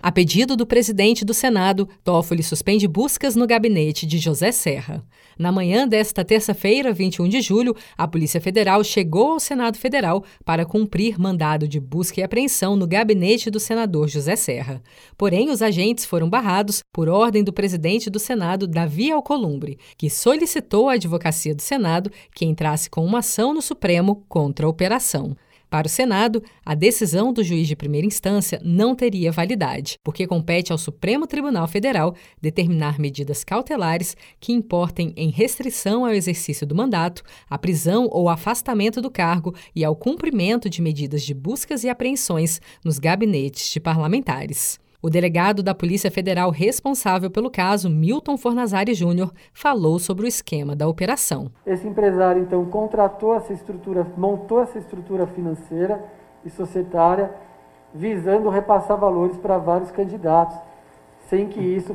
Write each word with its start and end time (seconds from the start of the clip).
A 0.00 0.12
pedido 0.12 0.54
do 0.54 0.64
presidente 0.64 1.24
do 1.24 1.34
Senado, 1.34 1.88
Toffoli 2.04 2.42
suspende 2.42 2.86
buscas 2.86 3.34
no 3.34 3.48
gabinete 3.48 4.06
de 4.06 4.18
José 4.18 4.52
Serra. 4.52 5.04
Na 5.36 5.50
manhã 5.50 5.88
desta 5.88 6.24
terça-feira, 6.24 6.92
21 6.92 7.28
de 7.28 7.40
julho, 7.40 7.74
a 7.96 8.06
Polícia 8.06 8.40
Federal 8.40 8.84
chegou 8.84 9.32
ao 9.32 9.40
Senado 9.40 9.76
Federal 9.76 10.24
para 10.44 10.64
cumprir 10.64 11.18
mandado 11.18 11.66
de 11.66 11.80
busca 11.80 12.20
e 12.20 12.22
apreensão 12.22 12.76
no 12.76 12.86
gabinete 12.86 13.50
do 13.50 13.58
senador 13.58 14.06
José 14.06 14.36
Serra. 14.36 14.80
Porém, 15.16 15.50
os 15.50 15.62
agentes 15.62 16.04
foram 16.04 16.30
barrados 16.30 16.80
por 16.92 17.08
ordem 17.08 17.42
do 17.42 17.52
presidente 17.52 18.08
do 18.08 18.20
Senado, 18.20 18.68
Davi 18.68 19.10
Alcolumbre, 19.10 19.78
que 19.96 20.08
solicitou 20.08 20.88
à 20.88 20.92
advocacia 20.92 21.56
do 21.56 21.62
Senado 21.62 22.10
que 22.34 22.44
entrasse 22.44 22.88
com 22.88 23.04
uma 23.04 23.18
ação 23.18 23.52
no 23.52 23.60
Supremo 23.60 24.24
contra 24.28 24.64
a 24.64 24.68
operação. 24.68 25.36
Para 25.70 25.86
o 25.86 25.90
Senado, 25.90 26.42
a 26.64 26.74
decisão 26.74 27.30
do 27.30 27.44
juiz 27.44 27.68
de 27.68 27.76
primeira 27.76 28.06
instância 28.06 28.58
não 28.64 28.94
teria 28.94 29.30
validade, 29.30 29.98
porque 30.02 30.26
compete 30.26 30.72
ao 30.72 30.78
Supremo 30.78 31.26
Tribunal 31.26 31.68
Federal 31.68 32.14
determinar 32.40 32.98
medidas 32.98 33.44
cautelares 33.44 34.16
que 34.40 34.52
importem 34.52 35.12
em 35.14 35.28
restrição 35.28 36.06
ao 36.06 36.12
exercício 36.12 36.66
do 36.66 36.74
mandato, 36.74 37.22
à 37.50 37.58
prisão 37.58 38.08
ou 38.10 38.30
afastamento 38.30 39.02
do 39.02 39.10
cargo 39.10 39.54
e 39.76 39.84
ao 39.84 39.94
cumprimento 39.94 40.70
de 40.70 40.80
medidas 40.80 41.22
de 41.22 41.34
buscas 41.34 41.84
e 41.84 41.90
apreensões 41.90 42.62
nos 42.82 42.98
gabinetes 42.98 43.70
de 43.70 43.78
parlamentares. 43.78 44.80
O 45.00 45.08
delegado 45.08 45.62
da 45.62 45.76
Polícia 45.76 46.10
Federal 46.10 46.50
responsável 46.50 47.30
pelo 47.30 47.48
caso, 47.48 47.88
Milton 47.88 48.36
Fornazari 48.36 48.94
Júnior, 48.94 49.32
falou 49.52 49.96
sobre 50.00 50.24
o 50.24 50.26
esquema 50.26 50.74
da 50.74 50.88
operação. 50.88 51.52
Esse 51.64 51.86
empresário, 51.86 52.42
então, 52.42 52.64
contratou 52.64 53.36
essa 53.36 53.52
estrutura, 53.52 54.04
montou 54.16 54.60
essa 54.60 54.76
estrutura 54.76 55.24
financeira 55.28 56.04
e 56.44 56.50
societária, 56.50 57.32
visando 57.94 58.48
repassar 58.48 58.98
valores 58.98 59.36
para 59.36 59.56
vários 59.56 59.92
candidatos, 59.92 60.58
sem 61.28 61.46
que 61.46 61.60
isso 61.60 61.94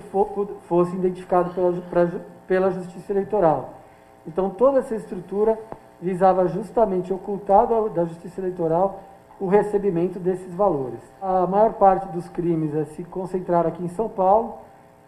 fosse 0.69 0.95
identificado 0.95 1.53
pela, 1.53 2.25
pela 2.47 2.71
Justiça 2.71 3.11
Eleitoral. 3.11 3.81
Então, 4.25 4.49
toda 4.49 4.79
essa 4.79 4.95
estrutura 4.95 5.59
visava 6.01 6.47
justamente 6.47 7.11
ocultar 7.11 7.67
da 7.67 8.05
Justiça 8.05 8.39
Eleitoral 8.39 9.03
o 9.39 9.47
recebimento 9.47 10.19
desses 10.19 10.53
valores. 10.53 10.99
A 11.21 11.45
maior 11.47 11.73
parte 11.73 12.07
dos 12.09 12.29
crimes 12.29 12.73
é 12.75 12.85
se 12.85 13.03
concentrar 13.03 13.65
aqui 13.65 13.83
em 13.83 13.89
São 13.89 14.07
Paulo, 14.07 14.57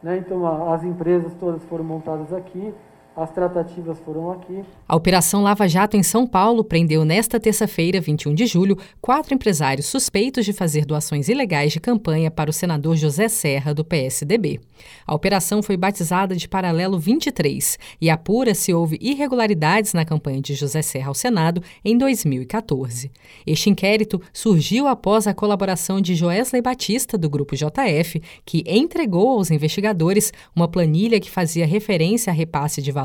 né? 0.02 0.18
então 0.18 0.72
as 0.72 0.84
empresas 0.84 1.34
todas 1.36 1.64
foram 1.66 1.84
montadas 1.84 2.34
aqui, 2.34 2.74
as 3.16 3.32
tratativas 3.32 3.98
foram 4.00 4.32
aqui. 4.32 4.62
A 4.88 4.96
Operação 4.96 5.42
Lava 5.42 5.68
Jato 5.68 5.96
em 5.96 6.04
São 6.04 6.28
Paulo 6.28 6.66
prendeu 6.66 7.06
nesta 7.06 7.40
terça-feira, 7.40 8.02
21 8.02 8.36
de 8.36 8.46
julho, 8.46 8.78
quatro 9.00 9.34
empresários 9.34 9.86
suspeitos 9.86 10.44
de 10.44 10.52
fazer 10.52 10.86
doações 10.86 11.30
ilegais 11.30 11.72
de 11.72 11.80
campanha 11.80 12.30
para 12.30 12.50
o 12.50 12.54
senador 12.54 12.98
José 12.98 13.30
Serra, 13.30 13.74
do 13.74 13.86
PSDB. 13.86 14.60
A 15.08 15.16
operação 15.16 15.64
foi 15.64 15.78
batizada 15.78 16.36
de 16.36 16.48
Paralelo 16.48 17.00
23 17.00 17.80
e 18.02 18.10
apura 18.10 18.54
se 18.54 18.74
houve 18.74 18.98
irregularidades 19.00 19.94
na 19.94 20.04
campanha 20.04 20.42
de 20.42 20.54
José 20.54 20.82
Serra 20.82 21.08
ao 21.08 21.14
Senado 21.14 21.64
em 21.86 21.98
2014. 21.98 23.10
Este 23.48 23.70
inquérito 23.70 24.22
surgiu 24.34 24.88
após 24.88 25.26
a 25.26 25.34
colaboração 25.34 26.02
de 26.02 26.16
Joesley 26.16 26.62
Batista, 26.62 27.18
do 27.18 27.30
Grupo 27.30 27.56
JF, 27.56 28.22
que 28.46 28.64
entregou 28.68 29.30
aos 29.30 29.52
investigadores 29.52 30.34
uma 30.54 30.68
planilha 30.68 31.20
que 31.20 31.32
fazia 31.32 31.66
referência 31.66 32.32
a 32.32 32.34
repasse 32.34 32.82
de 32.82 32.92
valores 32.92 33.05